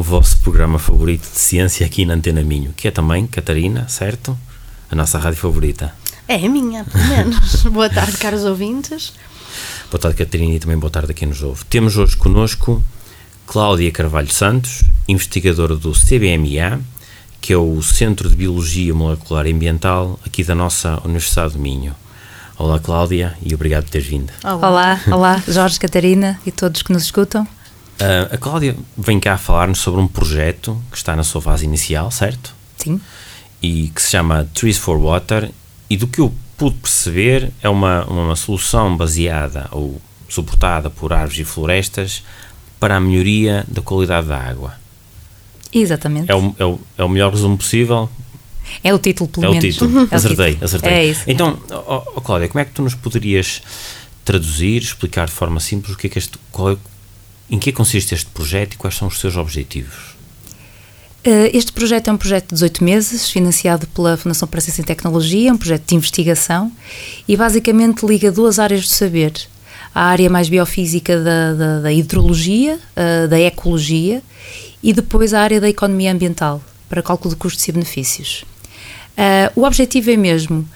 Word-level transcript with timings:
o 0.00 0.02
vosso 0.02 0.38
programa 0.38 0.78
favorito 0.78 1.30
de 1.30 1.38
ciência 1.38 1.84
aqui 1.84 2.06
na 2.06 2.14
Antena 2.14 2.42
Minho, 2.42 2.72
que 2.74 2.88
é 2.88 2.90
também, 2.90 3.26
Catarina, 3.26 3.86
certo? 3.86 4.34
A 4.90 4.94
nossa 4.94 5.18
rádio 5.18 5.38
favorita. 5.38 5.94
É 6.26 6.36
a 6.36 6.48
minha, 6.48 6.84
pelo 6.84 7.06
menos. 7.06 7.64
boa 7.70 7.90
tarde, 7.90 8.16
caros 8.16 8.44
ouvintes. 8.44 9.12
Boa 9.90 10.00
tarde, 10.00 10.16
Catarina, 10.16 10.54
e 10.54 10.58
também 10.58 10.78
boa 10.78 10.90
tarde 10.90 11.10
a 11.10 11.14
quem 11.14 11.28
nos 11.28 11.42
ouve. 11.42 11.66
Temos 11.66 11.98
hoje 11.98 12.16
connosco 12.16 12.82
Cláudia 13.46 13.92
Carvalho 13.92 14.32
Santos, 14.32 14.84
investigadora 15.06 15.76
do 15.76 15.92
CBMA, 15.92 16.80
que 17.38 17.52
é 17.52 17.58
o 17.58 17.82
Centro 17.82 18.30
de 18.30 18.36
Biologia 18.36 18.94
Molecular 18.94 19.46
e 19.46 19.52
Ambiental 19.52 20.18
aqui 20.24 20.42
da 20.42 20.54
nossa 20.54 20.98
Universidade 21.04 21.52
de 21.52 21.58
Minho. 21.58 21.94
Olá, 22.56 22.80
Cláudia, 22.80 23.36
e 23.42 23.54
obrigado 23.54 23.84
por 23.84 23.90
teres 23.90 24.06
vindo. 24.06 24.32
Olá, 24.44 24.66
olá, 24.66 25.00
olá 25.08 25.44
Jorge, 25.46 25.78
Catarina 25.78 26.40
e 26.46 26.50
todos 26.50 26.80
que 26.80 26.90
nos 26.90 27.02
escutam. 27.02 27.46
Uh, 28.00 28.34
a 28.34 28.38
Cláudia 28.38 28.74
vem 28.96 29.20
cá 29.20 29.36
falar-nos 29.36 29.78
sobre 29.78 30.00
um 30.00 30.08
projeto 30.08 30.80
que 30.90 30.96
está 30.96 31.14
na 31.14 31.22
sua 31.22 31.42
fase 31.42 31.66
inicial, 31.66 32.10
certo? 32.10 32.54
Sim. 32.76 33.00
E 33.62 33.88
que 33.94 34.00
se 34.00 34.10
chama 34.10 34.48
Trees 34.54 34.78
for 34.78 34.98
Water 34.98 35.50
e 35.88 35.96
do 35.96 36.06
que 36.06 36.20
eu 36.20 36.32
pude 36.56 36.76
perceber 36.76 37.52
é 37.62 37.68
uma, 37.68 38.04
uma 38.06 38.36
solução 38.36 38.96
baseada 38.96 39.68
ou 39.70 40.00
suportada 40.28 40.88
por 40.88 41.12
árvores 41.12 41.38
e 41.38 41.44
florestas 41.44 42.22
para 42.78 42.96
a 42.96 43.00
melhoria 43.00 43.64
da 43.68 43.82
qualidade 43.82 44.28
da 44.28 44.38
água. 44.38 44.74
Exatamente. 45.72 46.30
É 46.30 46.34
o, 46.34 46.54
é 46.58 46.64
o, 46.64 46.80
é 46.96 47.04
o 47.04 47.08
melhor 47.08 47.32
resumo 47.32 47.56
possível? 47.56 48.08
É 48.82 48.94
o 48.94 48.98
título, 48.98 49.28
pelo 49.28 49.46
é 49.46 49.50
menos. 49.50 49.64
O 49.76 49.86
título. 49.86 50.08
é 50.10 50.14
acertei, 50.14 50.46
o 50.46 50.48
título. 50.52 50.64
acertei. 50.64 50.92
É 50.92 51.04
isso. 51.06 51.24
Então, 51.26 51.58
oh, 51.70 52.02
oh, 52.16 52.20
Cláudia, 52.20 52.48
como 52.48 52.60
é 52.60 52.64
que 52.64 52.72
tu 52.72 52.82
nos 52.82 52.94
poderias 52.94 53.62
traduzir, 54.24 54.82
explicar 54.82 55.26
de 55.26 55.32
forma 55.32 55.60
simples 55.60 55.94
o 55.94 55.98
que 55.98 56.06
é 56.06 56.10
que 56.10 56.18
este, 56.18 56.38
qual 56.50 56.72
é, 56.72 56.76
em 57.50 57.58
que 57.58 57.72
consiste 57.72 58.14
este 58.14 58.30
projeto 58.30 58.74
e 58.74 58.76
quais 58.76 58.94
são 58.94 59.08
os 59.08 59.18
seus 59.18 59.36
objetivos? 59.36 60.20
Eh, 61.22 61.50
este 61.52 61.72
projeto 61.72 62.08
é 62.08 62.12
um 62.12 62.16
projeto 62.16 62.48
de 62.48 62.54
18 62.54 62.82
meses, 62.82 63.28
financiado 63.28 63.86
pela 63.88 64.16
Fundação 64.16 64.48
para 64.48 64.58
a 64.58 64.60
Ciência 64.60 64.82
e 64.82 64.84
Tecnologia, 64.84 65.50
é 65.50 65.52
um 65.52 65.58
projeto 65.58 65.86
de 65.86 65.94
investigação 65.94 66.72
e 67.28 67.36
basicamente 67.36 68.06
liga 68.06 68.32
duas 68.32 68.58
áreas 68.58 68.82
do 68.82 68.88
saber. 68.88 69.32
A 69.94 70.04
área 70.04 70.30
mais 70.30 70.48
biofísica 70.48 71.20
da, 71.20 71.52
da, 71.52 71.80
da 71.80 71.92
hidrologia, 71.92 72.78
uh, 72.96 73.28
da 73.28 73.40
ecologia 73.40 74.22
e 74.80 74.92
depois 74.92 75.34
a 75.34 75.40
área 75.40 75.60
da 75.60 75.68
economia 75.68 76.12
ambiental, 76.12 76.62
para 76.88 77.02
cálculo 77.02 77.34
de 77.34 77.36
custos 77.36 77.66
e 77.66 77.72
benefícios. 77.72 78.44
Uh, 79.18 79.60
o 79.60 79.64
objetivo 79.64 80.10
é 80.10 80.16
mesmo 80.16 80.66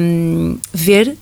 um, 0.00 0.58
ver 0.72 1.16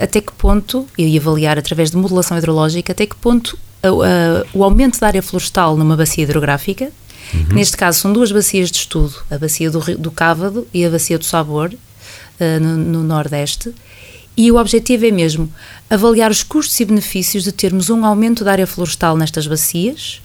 até 0.00 0.20
que 0.20 0.32
ponto, 0.32 0.84
e 0.96 1.16
avaliar 1.16 1.58
através 1.58 1.92
de 1.92 1.96
modelação 1.96 2.36
hidrológica, 2.36 2.90
até 2.90 3.06
que 3.06 3.14
ponto 3.14 3.56
o 3.92 4.64
aumento 4.64 4.98
da 5.00 5.06
área 5.06 5.22
florestal 5.22 5.76
numa 5.76 5.96
bacia 5.96 6.24
hidrográfica, 6.24 6.90
uhum. 7.32 7.54
neste 7.54 7.76
caso 7.76 8.00
são 8.00 8.12
duas 8.12 8.32
bacias 8.32 8.70
de 8.70 8.78
estudo, 8.78 9.14
a 9.30 9.38
bacia 9.38 9.70
do, 9.70 9.80
do 9.98 10.10
Cávado 10.10 10.66
e 10.72 10.84
a 10.84 10.90
bacia 10.90 11.18
do 11.18 11.24
Sabor, 11.24 11.72
uh, 11.72 12.60
no, 12.60 12.76
no, 12.76 13.02
Nordeste, 13.02 13.74
e 14.36 14.50
o 14.52 14.56
objetivo 14.56 15.06
é 15.06 15.10
mesmo 15.10 15.52
avaliar 15.90 16.30
os 16.30 16.42
custos 16.42 16.78
e 16.80 16.84
benefícios 16.84 17.42
de 17.42 17.52
termos 17.52 17.90
um 17.90 18.04
aumento 18.04 18.44
da 18.44 18.52
área 18.52 18.66
florestal 18.66 19.16
nestas 19.16 19.46
bacias. 19.46 20.22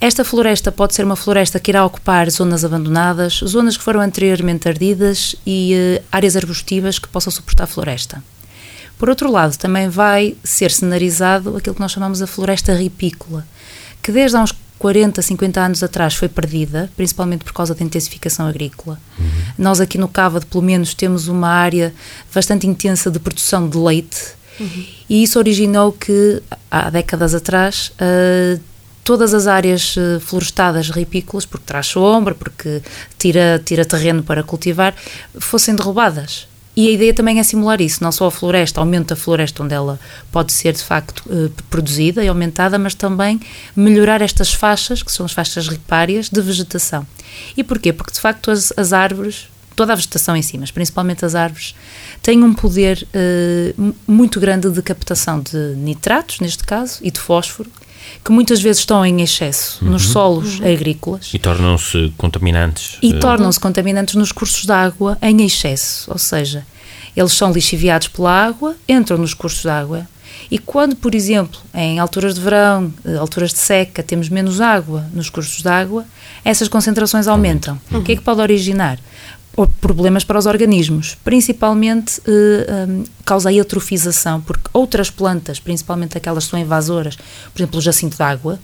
Esta 0.00 0.24
floresta 0.24 0.72
pode 0.72 0.94
ser 0.94 1.04
uma 1.04 1.14
floresta 1.14 1.60
que 1.60 1.70
irá 1.70 1.84
ocupar 1.84 2.30
zonas 2.30 2.64
abandonadas, 2.64 3.40
zonas 3.44 3.76
que 3.76 3.82
foram 3.84 4.00
anteriormente 4.00 4.66
ardidas 4.66 5.36
e 5.46 5.74
uh, 5.74 6.04
áreas 6.10 6.36
arbustivas 6.36 6.98
que 6.98 7.08
possam 7.08 7.30
suportar 7.30 7.66
floresta. 7.66 8.22
Por 9.00 9.08
outro 9.08 9.32
lado, 9.32 9.56
também 9.56 9.88
vai 9.88 10.36
ser 10.44 10.70
cenarizado 10.70 11.56
aquilo 11.56 11.74
que 11.74 11.80
nós 11.80 11.90
chamamos 11.90 12.20
a 12.20 12.26
floresta 12.26 12.74
ripícola, 12.74 13.46
que 14.02 14.12
desde 14.12 14.36
há 14.36 14.42
uns 14.42 14.54
40, 14.78 15.22
50 15.22 15.58
anos 15.58 15.82
atrás 15.82 16.14
foi 16.14 16.28
perdida, 16.28 16.90
principalmente 16.94 17.42
por 17.42 17.54
causa 17.54 17.74
da 17.74 17.82
intensificação 17.82 18.46
agrícola. 18.46 19.00
Uhum. 19.18 19.26
Nós 19.56 19.80
aqui 19.80 19.96
no 19.96 20.06
Cávado, 20.06 20.44
pelo 20.44 20.62
menos, 20.62 20.92
temos 20.92 21.28
uma 21.28 21.48
área 21.48 21.94
bastante 22.34 22.66
intensa 22.66 23.10
de 23.10 23.18
produção 23.18 23.66
de 23.70 23.78
leite 23.78 24.34
uhum. 24.60 24.84
e 25.08 25.22
isso 25.22 25.38
originou 25.38 25.92
que, 25.92 26.42
há 26.70 26.90
décadas 26.90 27.34
atrás, 27.34 27.92
uh, 28.02 28.60
todas 29.02 29.32
as 29.32 29.46
áreas 29.46 29.96
uh, 29.96 30.20
florestadas 30.20 30.90
ripícolas, 30.90 31.46
porque 31.46 31.64
traz 31.64 31.86
sombra, 31.86 32.34
porque 32.34 32.82
tira, 33.18 33.62
tira 33.64 33.86
terreno 33.86 34.22
para 34.22 34.42
cultivar, 34.42 34.94
fossem 35.38 35.74
derrubadas. 35.74 36.49
E 36.76 36.88
a 36.88 36.92
ideia 36.92 37.12
também 37.12 37.40
é 37.40 37.42
simular 37.42 37.80
isso, 37.80 38.02
não 38.02 38.12
só 38.12 38.26
a 38.26 38.30
floresta, 38.30 38.80
aumenta 38.80 39.14
a 39.14 39.16
floresta 39.16 39.62
onde 39.62 39.74
ela 39.74 39.98
pode 40.30 40.52
ser 40.52 40.72
de 40.72 40.82
facto 40.82 41.24
eh, 41.28 41.50
produzida 41.68 42.24
e 42.24 42.28
aumentada, 42.28 42.78
mas 42.78 42.94
também 42.94 43.40
melhorar 43.74 44.22
estas 44.22 44.54
faixas, 44.54 45.02
que 45.02 45.10
são 45.10 45.26
as 45.26 45.32
faixas 45.32 45.66
ripárias, 45.66 46.30
de 46.30 46.40
vegetação. 46.40 47.06
E 47.56 47.64
porquê? 47.64 47.92
Porque 47.92 48.12
de 48.12 48.20
facto 48.20 48.50
as, 48.50 48.72
as 48.76 48.92
árvores, 48.92 49.48
toda 49.76 49.92
a 49.92 49.96
vegetação 49.96 50.36
em 50.36 50.42
si, 50.42 50.58
mas 50.58 50.70
principalmente 50.70 51.24
as 51.24 51.34
árvores, 51.34 51.74
têm 52.22 52.42
um 52.42 52.52
poder 52.52 53.06
uh, 53.14 53.94
muito 54.06 54.40
grande 54.40 54.70
de 54.70 54.82
captação 54.82 55.40
de 55.40 55.74
nitratos, 55.76 56.40
neste 56.40 56.64
caso, 56.64 56.98
e 57.02 57.10
de 57.10 57.20
fósforo, 57.20 57.70
que 58.24 58.32
muitas 58.32 58.60
vezes 58.60 58.80
estão 58.80 59.04
em 59.04 59.20
excesso 59.22 59.84
uhum. 59.84 59.92
nos 59.92 60.08
solos 60.08 60.58
uhum. 60.58 60.72
agrícolas. 60.72 61.30
E 61.32 61.38
tornam-se 61.38 62.12
contaminantes. 62.16 62.98
E 63.02 63.12
uh... 63.12 63.20
tornam-se 63.20 63.60
contaminantes 63.60 64.14
nos 64.14 64.32
cursos 64.32 64.64
de 64.64 64.72
água 64.72 65.16
em 65.22 65.44
excesso, 65.44 66.10
ou 66.10 66.18
seja, 66.18 66.66
eles 67.16 67.32
são 67.32 67.52
lixiviados 67.52 68.08
pela 68.08 68.32
água, 68.32 68.76
entram 68.88 69.18
nos 69.18 69.34
cursos 69.34 69.62
de 69.62 69.68
água 69.68 70.06
e 70.50 70.58
quando, 70.58 70.96
por 70.96 71.14
exemplo, 71.14 71.60
em 71.74 71.98
alturas 71.98 72.34
de 72.34 72.40
verão, 72.40 72.92
eh, 73.04 73.16
alturas 73.16 73.52
de 73.52 73.58
seca, 73.58 74.02
temos 74.02 74.28
menos 74.28 74.60
água 74.60 75.06
nos 75.12 75.30
cursos 75.30 75.62
de 75.62 75.68
água, 75.68 76.04
essas 76.44 76.68
concentrações 76.68 77.28
aumentam. 77.28 77.80
Uhum. 77.90 78.00
O 78.00 78.02
que 78.02 78.12
é 78.12 78.16
que 78.16 78.22
pode 78.22 78.40
originar? 78.40 78.98
Problemas 79.80 80.24
para 80.24 80.38
os 80.38 80.46
organismos, 80.46 81.16
principalmente 81.24 82.20
eh, 82.26 82.86
um, 82.88 83.04
causa 83.24 83.48
a 83.48 83.52
eutrofização, 83.52 84.40
porque 84.40 84.68
outras 84.72 85.10
plantas, 85.10 85.58
principalmente 85.58 86.16
aquelas 86.16 86.44
que 86.44 86.50
são 86.50 86.58
invasoras, 86.58 87.16
por 87.16 87.60
exemplo, 87.60 87.78
o 87.78 87.82
jacinto 87.82 88.16
de 88.16 88.22
água, 88.22 88.58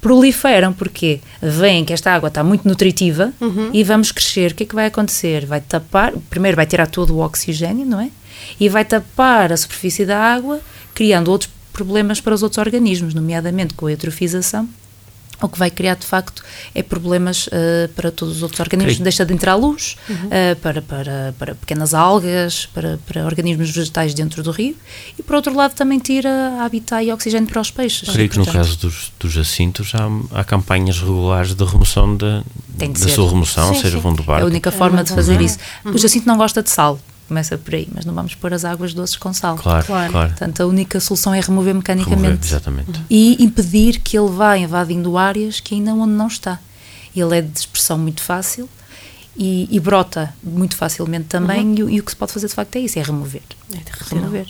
proliferam 0.00 0.72
porque 0.72 1.20
veem 1.40 1.84
que 1.84 1.92
esta 1.92 2.12
água 2.12 2.28
está 2.28 2.44
muito 2.44 2.66
nutritiva 2.66 3.32
uhum. 3.40 3.70
e 3.72 3.82
vamos 3.82 4.12
crescer. 4.12 4.52
O 4.52 4.54
que 4.54 4.64
é 4.64 4.66
que 4.66 4.74
vai 4.74 4.86
acontecer? 4.86 5.46
Vai 5.46 5.60
tapar, 5.60 6.12
primeiro 6.28 6.56
vai 6.56 6.66
tirar 6.66 6.86
todo 6.86 7.14
o 7.14 7.20
oxigênio, 7.20 7.86
não 7.86 8.00
é? 8.00 8.10
E 8.60 8.68
vai 8.68 8.84
tapar 8.84 9.52
a 9.52 9.56
superfície 9.56 10.04
da 10.04 10.18
água, 10.18 10.60
criando 10.94 11.30
outros 11.30 11.50
problemas 11.72 12.20
para 12.20 12.34
os 12.34 12.42
outros 12.42 12.58
organismos, 12.58 13.14
nomeadamente 13.14 13.74
com 13.74 13.86
a 13.86 13.92
eutrofização 13.92 14.68
o 15.46 15.48
que 15.48 15.58
vai 15.58 15.70
criar 15.70 15.94
de 15.94 16.06
facto 16.06 16.42
é 16.74 16.82
problemas 16.82 17.46
uh, 17.46 17.88
para 17.94 18.10
todos 18.10 18.36
os 18.36 18.42
outros 18.42 18.60
organismos, 18.60 18.94
okay. 18.94 19.04
deixa 19.04 19.24
de 19.24 19.32
entrar 19.32 19.54
luz 19.54 19.96
uhum. 20.08 20.16
uh, 20.16 20.56
para, 20.60 20.82
para, 20.82 21.34
para 21.38 21.54
pequenas 21.54 21.94
algas, 21.94 22.66
para, 22.66 22.98
para 23.06 23.24
organismos 23.24 23.70
vegetais 23.70 24.14
dentro 24.14 24.42
do 24.42 24.50
rio 24.50 24.76
e 25.18 25.22
por 25.22 25.36
outro 25.36 25.54
lado 25.54 25.74
também 25.74 25.98
tira 25.98 26.30
habitat 26.62 27.04
e 27.04 27.12
oxigênio 27.12 27.48
para 27.48 27.60
os 27.60 27.70
peixes. 27.70 28.08
Creio 28.08 28.28
que 28.28 28.38
no 28.38 28.46
caso 28.46 28.78
dos, 28.78 29.12
dos 29.18 29.32
jacintos 29.32 29.92
há, 29.94 30.40
há 30.40 30.44
campanhas 30.44 30.98
regulares 30.98 31.54
de 31.54 31.64
remoção 31.64 32.16
da, 32.16 32.42
da 32.68 33.08
sua 33.08 33.28
remoção, 33.28 33.74
sim, 33.74 33.80
seja 33.80 33.98
vão 33.98 34.14
do 34.14 34.22
barco. 34.22 34.40
É 34.40 34.44
a 34.44 34.46
única 34.46 34.70
forma 34.70 35.02
de 35.04 35.12
fazer 35.12 35.40
isso. 35.40 35.58
Uhum. 35.84 35.92
O 35.92 35.98
jacinto 35.98 36.26
não 36.26 36.36
gosta 36.36 36.62
de 36.62 36.70
sal, 36.70 36.98
começa 37.26 37.56
por 37.56 37.74
aí, 37.74 37.88
mas 37.92 38.04
não 38.04 38.14
vamos 38.14 38.34
pôr 38.34 38.52
as 38.52 38.64
águas 38.64 38.92
doces 38.94 39.16
com 39.16 39.32
sal. 39.32 39.56
Claro, 39.56 39.86
claro. 39.86 40.12
claro. 40.12 40.28
Portanto, 40.30 40.60
a 40.62 40.66
única 40.66 41.00
solução 41.00 41.34
é 41.34 41.40
remover 41.40 41.74
mecanicamente. 41.74 42.22
Remover, 42.22 42.44
exatamente. 42.44 43.00
E 43.08 43.42
impedir 43.42 44.00
que 44.00 44.18
ele 44.18 44.30
vá 44.30 44.56
invadindo 44.56 45.16
áreas 45.16 45.60
que 45.60 45.74
ainda 45.74 45.92
onde 45.92 46.12
não 46.12 46.26
está. 46.26 46.58
Ele 47.14 47.38
é 47.38 47.42
de 47.42 47.48
dispersão 47.48 47.96
muito 47.96 48.22
fácil 48.22 48.68
e, 49.36 49.68
e 49.70 49.80
brota 49.80 50.34
muito 50.42 50.76
facilmente 50.76 51.26
também, 51.26 51.66
uhum. 51.66 51.88
e, 51.88 51.96
e, 51.96 52.00
o 52.00 52.02
que 52.02 52.10
se 52.10 52.16
pode 52.16 52.32
fazer 52.32 52.46
de 52.46 52.54
facto 52.54 52.76
é 52.76 52.80
isso, 52.80 52.98
é 52.98 53.02
remover. 53.02 53.42
É 53.72 54.14
remover. 54.14 54.46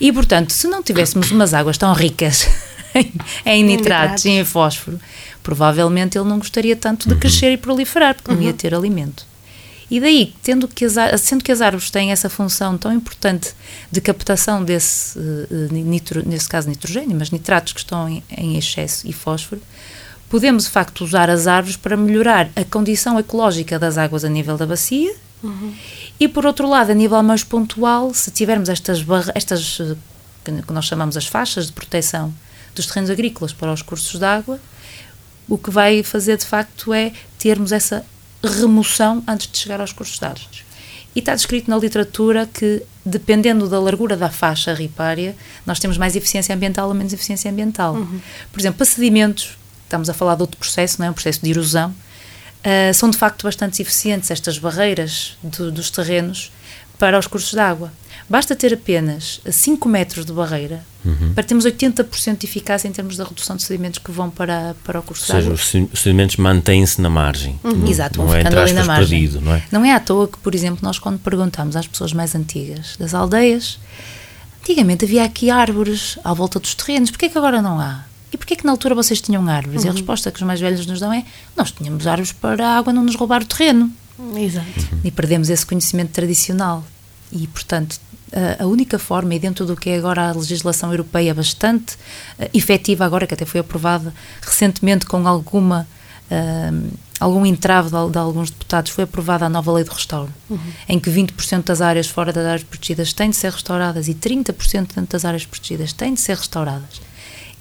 E, 0.00 0.12
portanto, 0.12 0.50
se 0.50 0.66
não 0.66 0.82
tivéssemos 0.82 1.30
umas 1.30 1.54
águas 1.54 1.78
tão 1.78 1.92
ricas 1.92 2.48
em, 2.94 3.12
em 3.46 3.64
nitratos 3.64 4.24
e 4.24 4.30
em 4.30 4.44
fósforo, 4.44 4.98
provavelmente 5.42 6.18
ele 6.18 6.28
não 6.28 6.38
gostaria 6.38 6.76
tanto 6.76 7.08
de 7.08 7.14
uhum. 7.14 7.20
crescer 7.20 7.52
e 7.52 7.56
proliferar, 7.56 8.14
porque 8.14 8.30
uhum. 8.30 8.36
não 8.38 8.42
ia 8.42 8.52
ter 8.52 8.74
alimento. 8.74 9.26
E 9.92 10.00
daí, 10.00 10.34
tendo 10.42 10.66
que 10.66 10.86
as, 10.86 10.94
sendo 11.20 11.44
que 11.44 11.52
as 11.52 11.60
árvores 11.60 11.90
têm 11.90 12.12
essa 12.12 12.30
função 12.30 12.78
tão 12.78 12.90
importante 12.94 13.52
de 13.90 14.00
captação 14.00 14.64
desse, 14.64 15.18
uh, 15.18 15.68
nitro, 15.70 16.26
nesse 16.26 16.48
caso 16.48 16.66
nitrogênio, 16.66 17.14
mas 17.14 17.30
nitratos 17.30 17.74
que 17.74 17.80
estão 17.80 18.08
em, 18.08 18.24
em 18.30 18.56
excesso 18.56 19.06
e 19.06 19.12
fósforo, 19.12 19.60
podemos 20.30 20.64
de 20.64 20.70
facto 20.70 21.04
usar 21.04 21.28
as 21.28 21.46
árvores 21.46 21.76
para 21.76 21.94
melhorar 21.94 22.48
a 22.56 22.64
condição 22.64 23.18
ecológica 23.18 23.78
das 23.78 23.98
águas 23.98 24.24
a 24.24 24.30
nível 24.30 24.56
da 24.56 24.64
bacia. 24.64 25.14
E 26.18 26.26
por 26.26 26.46
outro 26.46 26.66
lado, 26.66 26.90
a 26.90 26.94
nível 26.94 27.22
mais 27.22 27.44
pontual, 27.44 28.14
se 28.14 28.30
tivermos 28.30 28.70
estas, 28.70 29.04
estas 29.34 29.78
eh, 29.78 30.62
que 30.66 30.72
nós 30.72 30.86
chamamos 30.86 31.18
as 31.18 31.26
faixas 31.26 31.66
de 31.66 31.72
proteção 31.72 32.32
dos 32.74 32.86
terrenos 32.86 33.10
agrícolas 33.10 33.52
para 33.52 33.70
os 33.70 33.82
cursos 33.82 34.18
de 34.18 34.24
água, 34.24 34.58
o 35.46 35.58
que 35.58 35.70
vai 35.70 36.02
fazer 36.02 36.38
de 36.38 36.46
facto 36.46 36.94
é 36.94 37.12
termos 37.38 37.72
essa 37.72 38.06
remoção 38.42 39.22
antes 39.26 39.50
de 39.50 39.58
chegar 39.58 39.80
aos 39.80 39.92
cursos 39.92 40.18
de 40.18 40.24
água. 40.24 40.40
E 41.14 41.18
está 41.18 41.34
descrito 41.34 41.70
na 41.70 41.76
literatura 41.76 42.46
que, 42.46 42.82
dependendo 43.04 43.68
da 43.68 43.78
largura 43.78 44.16
da 44.16 44.30
faixa 44.30 44.72
ripária, 44.72 45.36
nós 45.66 45.78
temos 45.78 45.98
mais 45.98 46.16
eficiência 46.16 46.54
ambiental 46.54 46.88
ou 46.88 46.94
menos 46.94 47.12
eficiência 47.12 47.50
ambiental. 47.50 47.94
Uhum. 47.94 48.20
Por 48.50 48.60
exemplo, 48.60 48.78
para 48.78 48.86
sedimentos, 48.86 49.58
estamos 49.84 50.08
a 50.08 50.14
falar 50.14 50.36
de 50.36 50.42
outro 50.42 50.56
processo, 50.56 50.98
não 50.98 51.06
é? 51.06 51.10
um 51.10 51.12
processo 51.12 51.40
de 51.42 51.50
erosão, 51.50 51.90
uh, 51.90 52.94
são 52.94 53.10
de 53.10 53.18
facto 53.18 53.42
bastante 53.42 53.82
eficientes 53.82 54.30
estas 54.30 54.58
barreiras 54.58 55.36
do, 55.42 55.70
dos 55.70 55.90
terrenos 55.90 56.50
para 56.98 57.18
os 57.18 57.26
cursos 57.26 57.50
de 57.50 57.60
água. 57.60 57.92
Basta 58.32 58.56
ter 58.56 58.72
apenas 58.72 59.42
5 59.44 59.86
metros 59.86 60.24
de 60.24 60.32
barreira 60.32 60.82
uhum. 61.04 61.34
para 61.34 61.44
termos 61.44 61.66
80% 61.66 62.38
de 62.38 62.46
eficácia 62.46 62.88
em 62.88 62.90
termos 62.90 63.14
da 63.14 63.24
redução 63.24 63.56
de 63.56 63.62
sedimentos 63.62 63.98
que 63.98 64.10
vão 64.10 64.30
para, 64.30 64.74
para 64.82 65.00
o 65.00 65.02
curso 65.02 65.30
Ou 65.36 65.38
seja, 65.38 65.52
os 65.52 66.00
sedimentos 66.00 66.36
mantêm-se 66.38 66.98
na 67.02 67.10
margem. 67.10 67.60
Uhum. 67.62 67.74
Não, 67.74 67.88
Exato, 67.90 68.16
vão 68.16 68.26
não 68.28 68.34
ficando 68.34 68.56
é, 68.56 68.62
ali 68.62 68.72
na 68.72 68.84
margem. 68.84 69.20
Perdido, 69.20 69.44
não, 69.44 69.54
é? 69.54 69.62
não 69.70 69.84
é 69.84 69.92
à 69.92 70.00
toa 70.00 70.26
que, 70.26 70.38
por 70.38 70.54
exemplo, 70.54 70.78
nós 70.80 70.98
quando 70.98 71.18
perguntamos 71.18 71.76
às 71.76 71.86
pessoas 71.86 72.14
mais 72.14 72.34
antigas 72.34 72.96
das 72.98 73.12
aldeias, 73.12 73.78
antigamente 74.62 75.04
havia 75.04 75.24
aqui 75.24 75.50
árvores 75.50 76.18
à 76.24 76.32
volta 76.32 76.58
dos 76.58 76.74
terrenos, 76.74 77.10
porquê 77.10 77.28
que 77.28 77.36
agora 77.36 77.60
não 77.60 77.78
há? 77.78 78.06
E 78.32 78.38
porquê 78.38 78.56
que 78.56 78.64
na 78.64 78.72
altura 78.72 78.94
vocês 78.94 79.20
tinham 79.20 79.46
árvores? 79.46 79.82
Uhum. 79.82 79.88
E 79.88 79.88
a 79.88 79.90
uhum. 79.90 79.98
resposta 79.98 80.30
que 80.30 80.38
os 80.38 80.46
mais 80.46 80.58
velhos 80.58 80.86
nos 80.86 81.00
dão 81.00 81.12
é: 81.12 81.22
nós 81.54 81.70
tínhamos 81.70 82.06
árvores 82.06 82.32
para 82.32 82.66
a 82.66 82.78
água 82.78 82.94
não 82.94 83.04
nos 83.04 83.14
roubar 83.14 83.42
o 83.42 83.44
terreno. 83.44 83.92
Exato. 84.38 84.66
Uhum. 84.90 85.00
E 85.04 85.10
perdemos 85.10 85.50
esse 85.50 85.66
conhecimento 85.66 86.12
tradicional. 86.12 86.82
E, 87.30 87.46
portanto, 87.46 87.98
a 88.58 88.66
única 88.66 88.98
forma, 88.98 89.34
e 89.34 89.38
dentro 89.38 89.66
do 89.66 89.76
que 89.76 89.90
é 89.90 89.96
agora 89.96 90.30
a 90.30 90.32
legislação 90.32 90.90
europeia 90.90 91.34
bastante 91.34 91.94
uh, 91.94 92.48
efetiva, 92.54 93.04
agora 93.04 93.26
que 93.26 93.34
até 93.34 93.44
foi 93.44 93.60
aprovada 93.60 94.12
recentemente 94.40 95.06
com 95.06 95.26
alguma. 95.26 95.86
Uh, 96.30 96.90
algum 97.20 97.46
entrave 97.46 97.88
de, 97.88 98.10
de, 98.10 98.18
alguns 98.18 98.50
deputados, 98.50 98.90
foi 98.90 99.04
aprovada 99.04 99.46
a 99.46 99.48
nova 99.48 99.70
lei 99.70 99.84
de 99.84 99.90
restauro, 99.90 100.32
uhum. 100.50 100.58
em 100.88 100.98
que 100.98 101.08
20% 101.08 101.62
das 101.62 101.80
áreas 101.80 102.08
fora 102.08 102.32
das 102.32 102.44
áreas 102.44 102.64
protegidas 102.64 103.12
têm 103.12 103.30
de 103.30 103.36
ser 103.36 103.52
restauradas 103.52 104.08
e 104.08 104.14
30% 104.14 104.94
dentro 104.94 105.06
das 105.06 105.24
áreas 105.24 105.46
protegidas 105.46 105.92
têm 105.92 106.14
de 106.14 106.20
ser 106.20 106.36
restauradas. 106.36 107.00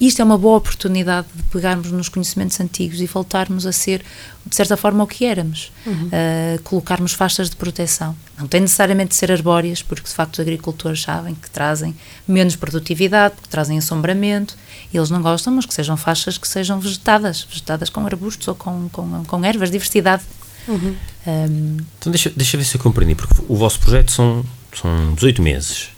Isto 0.02 0.24
é 0.24 0.26
uma 0.26 0.38
boa 0.38 0.58
oportunidade 0.58 1.28
de 1.36 1.44
pegarmos 1.44 1.92
nos 1.92 2.10
conhecimentos 2.10 2.60
antigos 2.60 3.00
e 3.00 3.06
voltarmos 3.06 3.68
a 3.68 3.72
ser, 3.72 4.04
de 4.44 4.56
certa 4.56 4.76
forma, 4.76 5.04
o 5.04 5.08
que 5.08 5.26
éramos. 5.26 5.72
Uhum. 5.86 6.08
Uh, 6.08 6.62
colocarmos 6.64 7.14
faixas 7.14 7.52
de 7.52 7.56
proteção. 7.56 8.16
Não 8.36 8.48
tem 8.48 8.62
necessariamente 8.62 9.10
de 9.10 9.16
ser 9.16 9.32
arbóreas, 9.32 9.84
porque 9.84 10.08
de 10.08 10.16
facto 10.16 10.34
os 10.34 10.40
agricultores 10.40 11.04
sabem 11.04 11.36
que 11.36 11.48
trazem 11.52 11.96
menos 12.28 12.56
produtividade, 12.56 13.36
que 13.44 13.48
trazem 13.48 13.78
assombramento, 13.78 14.58
e 14.92 14.98
eles 14.98 15.12
não 15.12 15.22
gostam, 15.22 15.54
mas 15.54 15.68
que 15.68 15.74
sejam 15.74 15.96
faixas 15.96 16.36
que 16.36 16.48
sejam 16.48 16.80
vegetadas, 16.80 17.44
vegetadas 17.48 17.88
com 17.92 18.04
arbustos 18.04 18.48
ou 18.48 18.56
com, 18.56 18.90
com, 18.90 19.24
com 19.24 19.46
ervas, 19.46 19.70
diversidade. 19.70 20.24
Uhum. 20.68 20.96
Um, 21.28 21.78
então 22.00 22.12
deixa, 22.12 22.32
deixa 22.36 22.58
ver 22.58 22.64
se 22.64 22.76
eu 22.76 22.82
compreendi, 22.82 23.14
porque 23.14 23.36
o 23.48 23.56
vosso 23.56 23.80
projeto 23.80 24.12
são, 24.12 24.44
são 24.74 25.14
18 25.14 25.44
meses. 25.44 25.90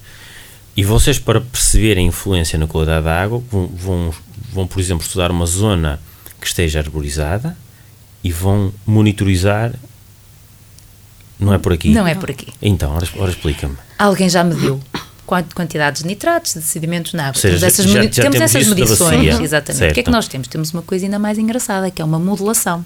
E 0.75 0.83
vocês, 0.83 1.19
para 1.19 1.39
perceber 1.39 1.97
a 1.97 2.01
influência 2.01 2.57
na 2.57 2.65
qualidade 2.65 3.05
da 3.05 3.21
água, 3.21 3.41
vão, 3.51 3.67
vão, 3.67 4.13
vão, 4.51 4.67
por 4.67 4.79
exemplo, 4.79 5.05
estudar 5.05 5.29
uma 5.29 5.45
zona 5.45 5.99
que 6.41 6.47
esteja 6.47 6.79
arborizada 6.79 7.55
e 8.23 8.31
vão 8.31 8.73
monitorizar. 8.85 9.73
Não 11.39 11.53
é 11.53 11.57
por 11.57 11.73
aqui? 11.73 11.89
Não 11.89 12.07
é 12.07 12.15
por 12.15 12.31
aqui. 12.31 12.51
Então, 12.61 12.91
ora, 12.95 13.07
ora 13.17 13.31
explica-me. 13.31 13.77
Alguém 13.99 14.29
já 14.29 14.43
mediu 14.43 14.79
quantidades 15.25 16.01
de 16.01 16.07
nitratos, 16.07 16.53
de 16.53 16.61
sedimentos 16.61 17.13
na 17.13 17.27
água. 17.27 17.39
Seja, 17.39 17.59
temos 17.59 17.79
essas, 17.79 17.85
já, 17.85 18.03
já 18.03 18.21
temos 18.23 18.41
essas 18.41 18.67
medições. 18.67 19.39
Exatamente. 19.39 19.79
Certo. 19.79 19.91
O 19.91 19.93
que 19.93 19.99
é 19.99 20.03
que 20.03 20.11
nós 20.11 20.27
temos? 20.27 20.47
Temos 20.47 20.71
uma 20.71 20.81
coisa 20.81 21.05
ainda 21.05 21.19
mais 21.19 21.37
engraçada, 21.37 21.89
que 21.91 22.01
é 22.01 22.05
uma 22.05 22.19
modelação. 22.19 22.85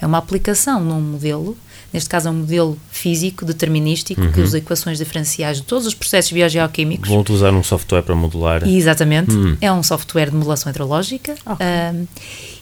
É 0.00 0.06
uma 0.06 0.18
aplicação 0.18 0.80
num 0.82 1.00
modelo 1.00 1.56
neste 1.92 2.08
caso 2.08 2.28
é 2.28 2.30
um 2.30 2.34
modelo 2.34 2.78
físico, 2.90 3.44
determinístico, 3.44 4.20
uhum. 4.20 4.32
que 4.32 4.40
usa 4.40 4.58
equações 4.58 4.98
diferenciais 4.98 5.58
de 5.58 5.62
todos 5.62 5.86
os 5.86 5.94
processos 5.94 6.32
biogeoquímicos. 6.32 7.08
Vão 7.08 7.20
utilizar 7.20 7.52
um 7.54 7.62
software 7.62 8.02
para 8.02 8.14
modelar. 8.14 8.66
E, 8.66 8.76
exatamente, 8.76 9.30
uhum. 9.30 9.56
é 9.60 9.72
um 9.72 9.82
software 9.82 10.30
de 10.30 10.36
modelação 10.36 10.70
hidrológica 10.70 11.34
okay. 11.46 11.66
um, 11.66 12.06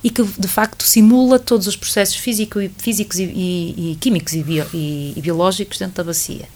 e 0.02 0.10
que 0.10 0.22
de 0.22 0.48
facto 0.48 0.82
simula 0.82 1.38
todos 1.38 1.66
os 1.66 1.76
processos 1.76 2.16
físico, 2.16 2.60
físicos 2.78 3.18
e, 3.18 3.24
e, 3.24 3.92
e 3.92 3.96
químicos 3.96 4.32
e, 4.34 4.42
bio, 4.42 4.64
e 4.72 5.18
biológicos 5.20 5.78
dentro 5.78 5.96
da 5.96 6.04
bacia. 6.04 6.48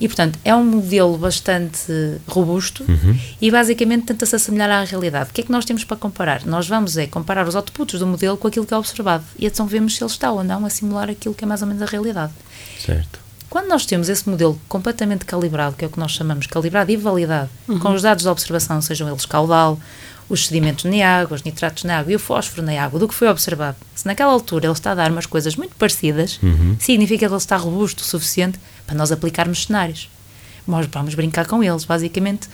E, 0.00 0.08
portanto, 0.08 0.38
é 0.44 0.54
um 0.54 0.64
modelo 0.64 1.16
bastante 1.16 2.18
robusto 2.26 2.84
uhum. 2.88 3.18
e 3.40 3.50
basicamente 3.50 4.06
tenta-se 4.06 4.34
assemelhar 4.34 4.70
à 4.70 4.84
realidade. 4.84 5.30
O 5.30 5.32
que 5.32 5.42
é 5.42 5.44
que 5.44 5.52
nós 5.52 5.64
temos 5.64 5.84
para 5.84 5.96
comparar? 5.96 6.44
Nós 6.44 6.68
vamos 6.68 6.96
é 6.96 7.06
comparar 7.06 7.46
os 7.46 7.54
outputs 7.54 7.98
do 7.98 8.06
modelo 8.06 8.36
com 8.36 8.48
aquilo 8.48 8.66
que 8.66 8.74
é 8.74 8.76
observado 8.76 9.24
e 9.38 9.46
então 9.46 9.66
vemos 9.66 9.96
se 9.96 10.02
ele 10.02 10.10
está 10.10 10.32
ou 10.32 10.42
não 10.42 10.66
a 10.66 10.70
simular 10.70 11.08
aquilo 11.08 11.34
que 11.34 11.44
é 11.44 11.46
mais 11.46 11.62
ou 11.62 11.68
menos 11.68 11.82
a 11.82 11.86
realidade. 11.86 12.32
Certo. 12.78 13.24
Quando 13.48 13.68
nós 13.68 13.86
temos 13.86 14.08
esse 14.08 14.28
modelo 14.28 14.60
completamente 14.68 15.24
calibrado, 15.24 15.76
que 15.76 15.84
é 15.84 15.88
o 15.88 15.90
que 15.90 15.98
nós 16.00 16.10
chamamos 16.10 16.46
calibrado 16.48 16.90
e 16.90 16.96
validado, 16.96 17.48
uhum. 17.68 17.78
com 17.78 17.92
os 17.92 18.02
dados 18.02 18.24
de 18.24 18.28
observação, 18.28 18.82
sejam 18.82 19.08
eles 19.08 19.24
caudal, 19.24 19.78
os 20.34 20.46
sedimentos 20.46 20.84
na 20.84 21.06
água, 21.06 21.34
os 21.34 21.42
nitratos 21.42 21.84
na 21.84 21.98
água 21.98 22.12
e 22.12 22.16
o 22.16 22.18
fósforo 22.18 22.62
na 22.62 22.72
água, 22.82 23.00
do 23.00 23.08
que 23.08 23.14
foi 23.14 23.28
observado. 23.28 23.76
Se 23.94 24.06
naquela 24.06 24.32
altura 24.32 24.66
ele 24.66 24.72
está 24.72 24.92
a 24.92 24.94
dar 24.94 25.10
umas 25.10 25.26
coisas 25.26 25.56
muito 25.56 25.74
parecidas, 25.76 26.38
uhum. 26.42 26.76
significa 26.78 27.26
que 27.26 27.32
ele 27.32 27.36
está 27.36 27.56
robusto 27.56 28.00
o 28.00 28.04
suficiente 28.04 28.58
para 28.86 28.94
nós 28.94 29.10
aplicarmos 29.10 29.64
cenários. 29.64 30.10
Nós 30.66 30.86
vamos 30.86 31.14
brincar 31.14 31.46
com 31.46 31.62
eles, 31.62 31.84
basicamente, 31.84 32.48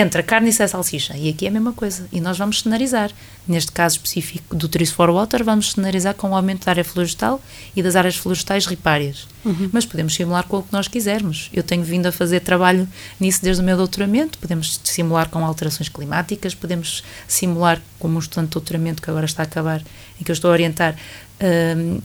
entre 0.00 0.20
a 0.20 0.24
carne 0.24 0.50
e 0.50 0.62
a 0.62 0.68
salsicha. 0.68 1.16
E 1.16 1.28
aqui 1.28 1.44
é 1.44 1.48
a 1.48 1.52
mesma 1.52 1.72
coisa. 1.72 2.06
E 2.10 2.20
nós 2.20 2.38
vamos 2.38 2.60
cenarizar. 2.60 3.10
Neste 3.46 3.72
caso 3.72 3.96
específico 3.96 4.54
do 4.54 4.68
Trees 4.68 4.90
for 4.90 5.10
Water, 5.10 5.42
vamos 5.42 5.72
cenarizar 5.72 6.14
com 6.14 6.30
o 6.30 6.36
aumento 6.36 6.64
da 6.64 6.70
área 6.70 6.84
florestal 6.84 7.40
e 7.74 7.82
das 7.82 7.96
áreas 7.96 8.16
florestais 8.16 8.66
ripárias. 8.66 9.26
Uhum. 9.44 9.68
Mas 9.72 9.84
podemos 9.84 10.14
simular 10.14 10.44
com 10.44 10.58
o 10.58 10.62
que 10.62 10.72
nós 10.72 10.86
quisermos. 10.86 11.50
Eu 11.52 11.62
tenho 11.62 11.82
vindo 11.82 12.06
a 12.06 12.12
fazer 12.12 12.40
trabalho 12.40 12.88
nisso 13.18 13.42
desde 13.42 13.60
o 13.60 13.64
meu 13.64 13.76
doutoramento. 13.76 14.38
Podemos 14.38 14.80
simular 14.84 15.28
com 15.28 15.44
alterações 15.44 15.88
climáticas, 15.88 16.54
podemos 16.54 17.02
simular, 17.26 17.82
como 17.98 18.16
um 18.16 18.18
estudante 18.20 18.48
de 18.48 18.52
doutoramento 18.52 19.02
que 19.02 19.10
agora 19.10 19.26
está 19.26 19.42
a 19.42 19.46
acabar, 19.46 19.82
em 20.20 20.24
que 20.24 20.30
eu 20.30 20.34
estou 20.34 20.50
a 20.50 20.52
orientar, 20.52 20.96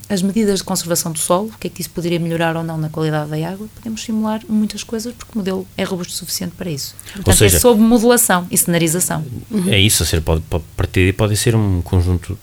as 0.09 0.21
medidas 0.21 0.59
de 0.59 0.63
conservação 0.63 1.11
do 1.11 1.19
solo, 1.19 1.49
o 1.53 1.57
que 1.59 1.67
é 1.67 1.69
que 1.69 1.81
isso 1.81 1.91
poderia 1.91 2.19
melhorar 2.19 2.55
ou 2.55 2.63
não 2.63 2.77
na 2.77 2.89
qualidade 2.89 3.29
da 3.29 3.49
água, 3.49 3.67
podemos 3.75 4.03
simular 4.03 4.41
muitas 4.49 4.83
coisas 4.83 5.13
porque 5.13 5.31
o 5.35 5.37
modelo 5.37 5.67
é 5.77 5.83
robusto 5.83 6.13
o 6.13 6.15
suficiente 6.15 6.53
para 6.57 6.69
isso. 6.69 6.95
Portanto, 7.05 7.27
ou 7.27 7.33
seja, 7.33 7.57
é 7.57 7.59
sob 7.59 7.79
modelação 7.79 8.47
e 8.49 8.57
cenarização. 8.57 9.23
Uhum. 9.51 9.69
É 9.69 9.79
isso, 9.79 10.01
a 10.01 10.05
ser, 10.05 10.21
pode, 10.21 10.41
pode, 10.41 10.63
partir 10.75 11.13
pode 11.13 11.37
ser 11.37 11.55
um 11.55 11.81
conjunto. 11.81 12.37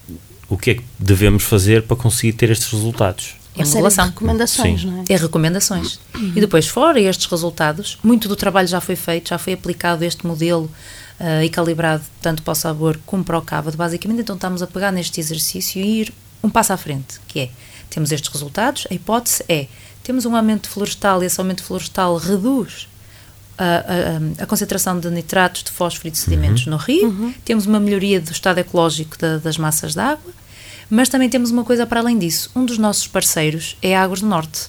O 0.48 0.56
que 0.56 0.70
é 0.70 0.74
que 0.74 0.84
devemos 0.98 1.42
fazer 1.42 1.82
para 1.82 1.96
conseguir 1.96 2.34
ter 2.34 2.50
estes 2.50 2.70
resultados? 2.70 3.34
É 3.56 3.64
modelação. 3.64 4.06
recomendações, 4.06 4.80
Sim. 4.80 4.86
não 4.88 5.00
é? 5.00 5.12
É 5.12 5.16
recomendações. 5.16 5.98
Uhum. 6.14 6.32
E 6.36 6.40
depois, 6.40 6.66
fora 6.66 7.00
estes 7.00 7.26
resultados, 7.26 7.98
muito 8.04 8.28
do 8.28 8.36
trabalho 8.36 8.68
já 8.68 8.80
foi 8.80 8.96
feito, 8.96 9.30
já 9.30 9.38
foi 9.38 9.52
aplicado 9.52 10.04
este 10.04 10.26
modelo 10.26 10.70
uh, 11.20 11.42
e 11.42 11.48
calibrado 11.48 12.04
tanto 12.20 12.42
para 12.42 12.52
o 12.52 12.54
sabor 12.54 12.98
como 13.06 13.24
para 13.24 13.38
o 13.38 13.42
cávado, 13.42 13.76
basicamente. 13.76 14.20
Então 14.20 14.36
estamos 14.36 14.62
a 14.62 14.66
pegar 14.66 14.92
neste 14.92 15.20
exercício 15.20 15.80
e 15.80 16.00
ir 16.00 16.14
um 16.42 16.50
passo 16.50 16.72
à 16.72 16.76
frente, 16.76 17.20
que 17.26 17.40
é, 17.40 17.50
temos 17.88 18.12
estes 18.12 18.30
resultados, 18.30 18.86
a 18.90 18.94
hipótese 18.94 19.42
é, 19.48 19.66
temos 20.02 20.26
um 20.26 20.36
aumento 20.36 20.68
florestal 20.68 21.22
e 21.22 21.26
esse 21.26 21.40
aumento 21.40 21.64
florestal 21.64 22.16
reduz 22.18 22.86
a, 23.56 23.64
a, 23.64 24.42
a, 24.42 24.46
concentração 24.46 24.98
de 24.98 25.08
nitratos, 25.10 25.62
de 25.62 25.70
fósforo 25.70 26.08
e 26.08 26.10
de 26.10 26.18
sedimentos 26.18 26.66
uhum. 26.66 26.72
no 26.72 26.76
rio, 26.76 27.08
uhum. 27.08 27.34
temos 27.44 27.66
uma 27.66 27.80
melhoria 27.80 28.20
do 28.20 28.30
estado 28.30 28.58
ecológico 28.58 29.16
da, 29.16 29.38
das 29.38 29.56
massas 29.56 29.94
de 29.94 30.00
água, 30.00 30.32
mas 30.90 31.08
também 31.08 31.30
temos 31.30 31.50
uma 31.50 31.64
coisa 31.64 31.86
para 31.86 32.00
além 32.00 32.18
disso. 32.18 32.50
Um 32.54 32.64
dos 32.64 32.76
nossos 32.76 33.06
parceiros 33.06 33.76
é 33.80 33.96
a 33.96 34.02
Águas 34.02 34.20
do 34.20 34.26
Norte. 34.26 34.68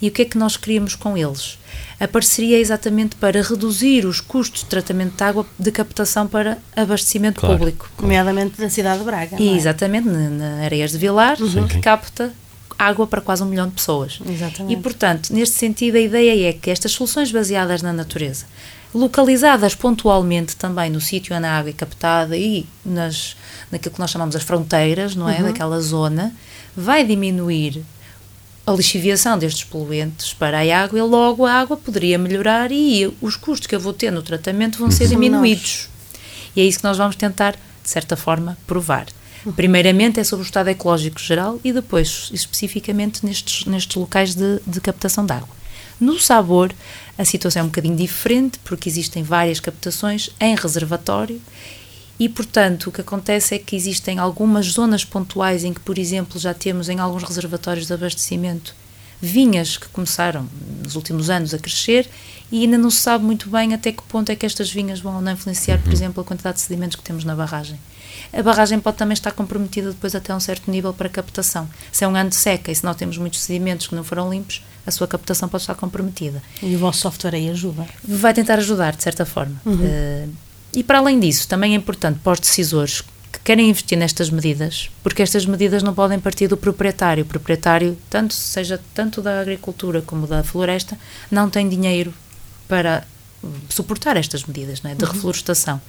E 0.00 0.08
o 0.08 0.10
que 0.12 0.22
é 0.22 0.24
que 0.24 0.38
nós 0.38 0.56
queríamos 0.56 0.94
com 0.94 1.16
eles? 1.16 1.58
A 1.98 2.06
parceria 2.06 2.56
é 2.56 2.60
exatamente 2.60 3.16
para 3.16 3.42
reduzir 3.42 4.06
os 4.06 4.20
custos 4.20 4.60
de 4.62 4.66
tratamento 4.66 5.16
de 5.16 5.24
água 5.24 5.44
de 5.58 5.72
captação 5.72 6.26
para 6.28 6.58
abastecimento 6.76 7.40
claro. 7.40 7.58
público. 7.58 7.90
Nomeadamente 8.00 8.60
da 8.60 8.70
cidade 8.70 9.00
de 9.00 9.04
Braga. 9.04 9.36
E, 9.40 9.48
é? 9.48 9.52
Exatamente, 9.56 10.08
na, 10.08 10.30
na 10.30 10.64
Areias 10.64 10.92
de 10.92 10.98
Vilar, 10.98 11.40
uhum. 11.40 11.66
que 11.66 11.80
capta 11.80 12.32
água 12.78 13.06
para 13.08 13.20
quase 13.20 13.42
um 13.42 13.46
milhão 13.46 13.66
de 13.66 13.74
pessoas. 13.74 14.20
Exatamente. 14.24 14.78
E, 14.78 14.80
portanto, 14.80 15.30
neste 15.30 15.56
sentido, 15.56 15.96
a 15.96 16.00
ideia 16.00 16.50
é 16.50 16.52
que 16.52 16.70
estas 16.70 16.92
soluções 16.92 17.32
baseadas 17.32 17.82
na 17.82 17.92
natureza, 17.92 18.46
localizadas 18.94 19.74
pontualmente 19.74 20.54
também 20.54 20.88
no 20.88 21.00
sítio 21.00 21.36
onde 21.36 21.46
a 21.46 21.58
água 21.58 21.70
é 21.70 21.72
captada 21.72 22.36
e 22.36 22.64
nas, 22.84 23.36
naquilo 23.72 23.94
que 23.94 24.00
nós 24.00 24.10
chamamos 24.10 24.36
as 24.36 24.44
fronteiras, 24.44 25.16
não 25.16 25.28
é? 25.28 25.38
Uhum. 25.38 25.46
Daquela 25.46 25.80
zona, 25.80 26.32
vai 26.76 27.04
diminuir 27.04 27.84
a 28.68 28.72
lixiviação 28.76 29.38
destes 29.38 29.64
poluentes 29.64 30.34
para 30.34 30.58
a 30.58 30.82
água 30.82 30.98
e 30.98 31.02
logo 31.02 31.46
a 31.46 31.52
água 31.52 31.76
poderia 31.76 32.18
melhorar 32.18 32.70
e 32.70 33.10
os 33.20 33.34
custos 33.34 33.66
que 33.66 33.74
eu 33.74 33.80
vou 33.80 33.94
ter 33.94 34.10
no 34.10 34.22
tratamento 34.22 34.78
vão 34.78 34.90
ser 34.90 35.04
uhum. 35.04 35.10
diminuídos. 35.10 35.88
E 36.54 36.60
é 36.60 36.64
isso 36.64 36.78
que 36.78 36.84
nós 36.84 36.98
vamos 36.98 37.16
tentar, 37.16 37.52
de 37.52 37.90
certa 37.90 38.14
forma, 38.14 38.58
provar. 38.66 39.06
Primeiramente 39.56 40.20
é 40.20 40.24
sobre 40.24 40.44
o 40.44 40.46
estado 40.46 40.68
ecológico 40.68 41.18
geral 41.18 41.58
e 41.64 41.72
depois 41.72 42.28
especificamente 42.32 43.24
nestes, 43.24 43.64
nestes 43.64 43.96
locais 43.96 44.34
de, 44.34 44.60
de 44.66 44.80
captação 44.80 45.24
de 45.24 45.32
água. 45.32 45.56
No 45.98 46.18
sabor, 46.18 46.72
a 47.16 47.24
situação 47.24 47.60
é 47.60 47.62
um 47.64 47.68
bocadinho 47.68 47.96
diferente, 47.96 48.58
porque 48.64 48.88
existem 48.88 49.22
várias 49.22 49.60
captações 49.60 50.30
em 50.38 50.54
reservatório 50.54 51.40
e, 52.18 52.28
portanto, 52.28 52.88
o 52.88 52.92
que 52.92 53.00
acontece 53.00 53.54
é 53.54 53.58
que 53.58 53.76
existem 53.76 54.18
algumas 54.18 54.66
zonas 54.66 55.04
pontuais 55.04 55.62
em 55.64 55.72
que, 55.72 55.80
por 55.80 55.98
exemplo, 55.98 56.38
já 56.38 56.52
temos 56.52 56.88
em 56.88 56.98
alguns 56.98 57.22
reservatórios 57.22 57.86
de 57.86 57.92
abastecimento 57.92 58.74
vinhas 59.20 59.76
que 59.76 59.88
começaram 59.88 60.48
nos 60.82 60.94
últimos 60.94 61.28
anos 61.28 61.52
a 61.52 61.58
crescer 61.58 62.08
e 62.50 62.62
ainda 62.62 62.78
não 62.78 62.90
se 62.90 62.98
sabe 62.98 63.24
muito 63.24 63.50
bem 63.50 63.74
até 63.74 63.92
que 63.92 64.02
ponto 64.04 64.30
é 64.30 64.36
que 64.36 64.46
estas 64.46 64.70
vinhas 64.70 65.00
vão 65.00 65.20
não 65.20 65.32
influenciar, 65.32 65.78
por 65.78 65.88
uhum. 65.88 65.92
exemplo, 65.92 66.22
a 66.22 66.24
quantidade 66.24 66.56
de 66.56 66.62
sedimentos 66.62 66.96
que 66.96 67.02
temos 67.02 67.24
na 67.24 67.34
barragem. 67.34 67.78
A 68.32 68.42
barragem 68.42 68.80
pode 68.80 68.96
também 68.96 69.14
estar 69.14 69.32
comprometida 69.32 69.90
depois 69.90 70.14
até 70.14 70.34
um 70.34 70.40
certo 70.40 70.70
nível 70.70 70.92
para 70.92 71.08
captação. 71.08 71.68
Se 71.92 72.04
é 72.04 72.08
um 72.08 72.16
ano 72.16 72.30
de 72.30 72.36
seca 72.36 72.70
e 72.70 72.74
se 72.74 72.84
não 72.84 72.94
temos 72.94 73.18
muitos 73.18 73.40
sedimentos 73.40 73.86
que 73.86 73.94
não 73.94 74.04
foram 74.04 74.30
limpos, 74.30 74.62
a 74.86 74.90
sua 74.90 75.06
captação 75.06 75.48
pode 75.48 75.62
estar 75.62 75.74
comprometida. 75.74 76.42
E 76.62 76.74
o 76.74 76.78
vosso 76.78 77.00
software 77.00 77.34
aí 77.34 77.50
ajuda? 77.50 77.86
Vai 78.02 78.32
tentar 78.32 78.54
ajudar, 78.54 78.96
de 78.96 79.02
certa 79.02 79.26
forma. 79.26 79.60
Uhum. 79.64 79.74
Uh, 79.74 80.47
e 80.72 80.82
para 80.82 80.98
além 80.98 81.18
disso, 81.18 81.48
também 81.48 81.72
é 81.72 81.76
importante 81.76 82.20
para 82.20 82.32
os 82.32 82.40
decisores 82.40 83.02
que 83.32 83.40
querem 83.44 83.70
investir 83.70 83.98
nestas 83.98 84.30
medidas, 84.30 84.90
porque 85.02 85.22
estas 85.22 85.46
medidas 85.46 85.82
não 85.82 85.94
podem 85.94 86.18
partir 86.18 86.48
do 86.48 86.56
proprietário. 86.56 87.24
O 87.24 87.26
proprietário, 87.26 87.96
tanto 88.08 88.34
seja 88.34 88.80
tanto 88.94 89.20
da 89.22 89.40
agricultura 89.40 90.02
como 90.02 90.26
da 90.26 90.42
floresta, 90.42 90.98
não 91.30 91.48
tem 91.48 91.68
dinheiro 91.68 92.12
para 92.66 93.06
suportar 93.68 94.16
estas 94.16 94.44
medidas 94.44 94.82
né, 94.82 94.94
de 94.94 95.04
uhum. 95.04 95.12
reflorestação. 95.12 95.80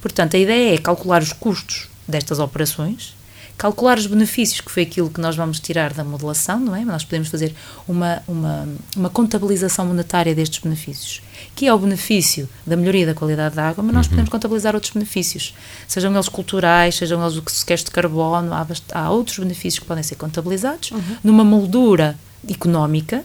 Portanto, 0.00 0.36
a 0.36 0.38
ideia 0.38 0.74
é 0.74 0.78
calcular 0.78 1.22
os 1.22 1.32
custos 1.32 1.88
destas 2.06 2.38
operações 2.38 3.14
calcular 3.56 3.98
os 3.98 4.06
benefícios, 4.06 4.60
que 4.60 4.70
foi 4.70 4.82
aquilo 4.82 5.10
que 5.10 5.20
nós 5.20 5.34
vamos 5.34 5.58
tirar 5.58 5.92
da 5.94 6.04
modelação, 6.04 6.60
não 6.60 6.76
é? 6.76 6.84
Nós 6.84 7.04
podemos 7.04 7.28
fazer 7.28 7.54
uma, 7.88 8.22
uma, 8.28 8.68
uma 8.94 9.10
contabilização 9.10 9.86
monetária 9.86 10.34
destes 10.34 10.58
benefícios, 10.58 11.22
que 11.54 11.66
é 11.66 11.72
o 11.72 11.78
benefício 11.78 12.48
da 12.66 12.76
melhoria 12.76 13.06
da 13.06 13.14
qualidade 13.14 13.54
da 13.54 13.68
água, 13.68 13.82
mas 13.82 13.94
nós 13.94 14.06
uhum. 14.06 14.10
podemos 14.10 14.30
contabilizar 14.30 14.74
outros 14.74 14.92
benefícios, 14.92 15.54
sejam 15.88 16.12
eles 16.12 16.28
culturais, 16.28 16.96
sejam 16.96 17.22
eles 17.22 17.36
o 17.36 17.42
que 17.42 17.50
se 17.50 17.64
quer 17.64 17.78
de 17.78 17.90
carbono, 17.90 18.52
há, 18.52 18.66
há, 18.92 19.10
outros 19.10 19.38
benefícios 19.38 19.78
que 19.78 19.86
podem 19.86 20.02
ser 20.02 20.16
contabilizados 20.16 20.90
uhum. 20.90 21.16
numa 21.24 21.44
moldura 21.44 22.18
económica 22.48 23.24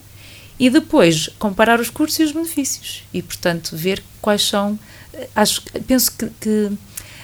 e 0.57 0.69
depois 0.69 1.29
comparar 1.39 1.79
os 1.79 1.89
custos 1.89 2.19
e 2.19 2.23
os 2.23 2.31
benefícios 2.31 3.03
e, 3.13 3.21
portanto, 3.21 3.75
ver 3.75 4.01
quais 4.21 4.47
são. 4.47 4.79
Eh, 5.13 5.27
acho, 5.35 5.63
penso 5.88 6.11
que, 6.11 6.27
que 6.39 6.71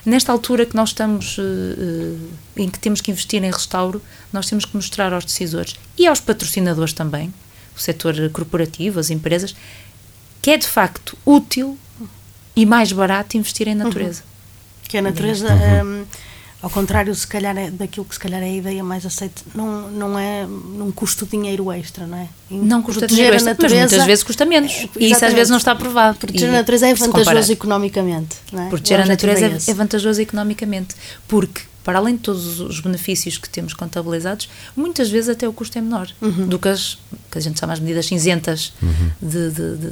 Nesta 0.07 0.31
altura 0.31 0.65
que 0.65 0.73
nós 0.73 0.91
estamos, 0.91 1.37
uh, 1.37 2.17
em 2.55 2.69
que 2.69 2.79
temos 2.79 3.01
que 3.01 3.11
investir 3.11 3.43
em 3.43 3.51
restauro, 3.51 4.01
nós 4.31 4.47
temos 4.47 4.63
que 4.63 4.73
mostrar 4.73 5.11
aos 5.11 5.25
decisores 5.25 5.75
e 5.97 6.07
aos 6.07 6.21
patrocinadores 6.21 6.93
também, 6.93 7.33
o 7.75 7.79
setor 7.79 8.15
corporativo, 8.29 9.01
as 9.01 9.09
empresas, 9.09 9.53
que 10.41 10.51
é 10.51 10.57
de 10.57 10.65
facto 10.65 11.17
útil 11.25 11.77
e 12.55 12.65
mais 12.65 12.93
barato 12.93 13.35
investir 13.35 13.67
em 13.67 13.75
natureza. 13.75 14.21
Uhum. 14.21 14.87
Que 14.87 14.97
a 14.97 15.01
natureza. 15.01 15.49
Uhum. 15.53 15.99
Um, 15.99 16.05
ao 16.61 16.69
contrário, 16.69 17.13
se 17.13 17.27
calhar, 17.27 17.55
é 17.55 17.69
daquilo 17.69 18.05
que 18.05 18.15
se 18.15 18.19
calhar 18.19 18.41
é 18.41 18.45
a 18.45 18.53
ideia 18.53 18.83
mais 18.83 19.05
aceita, 19.05 19.43
não, 19.53 19.89
não 19.91 20.19
é 20.19 20.47
custo 20.95 21.25
de 21.25 21.31
dinheiro 21.31 21.71
extra, 21.71 22.07
não 22.07 22.17
é? 22.17 22.27
Em 22.49 22.59
não 22.59 22.81
custa 22.81 23.05
dinheiro 23.05 23.35
extra, 23.35 23.51
natureza, 23.51 23.75
mas 23.75 23.91
muitas 23.91 24.07
vezes 24.07 24.23
custa 24.23 24.45
menos. 24.45 24.71
É, 24.71 24.89
e 24.99 25.11
isso 25.11 25.23
às 25.23 25.33
vezes 25.33 25.49
não 25.49 25.57
está 25.57 25.75
provado. 25.75 26.17
Proteger 26.17 26.49
a 26.49 26.53
natureza 26.53 26.87
é 26.87 26.93
vantajoso 26.93 27.51
economicamente. 27.51 28.37
Não 28.51 28.63
é? 28.63 28.69
Proteger 28.69 29.01
a 29.01 29.05
natureza 29.05 29.45
é, 29.45 29.71
é 29.71 29.73
vantajoso 29.73 30.19
economicamente, 30.19 30.95
porque 31.27 31.61
para 31.83 31.99
além 31.99 32.15
de 32.15 32.21
todos 32.21 32.59
os 32.59 32.81
benefícios 32.81 33.37
que 33.37 33.47
temos 33.47 33.73
contabilizados, 33.73 34.49
muitas 34.75 35.09
vezes 35.09 35.29
até 35.29 35.47
o 35.47 35.53
custo 35.53 35.77
é 35.77 35.81
menor 35.81 36.09
uhum. 36.21 36.47
do 36.47 36.59
que 36.59 36.67
as 36.67 36.97
que 37.31 37.37
a 37.37 37.41
gente 37.41 37.59
chama 37.59 37.71
as 37.71 37.79
medidas 37.79 38.05
cinzentas 38.07 38.73
uhum. 38.81 39.11
de, 39.21 39.51
de, 39.51 39.77
de, 39.77 39.89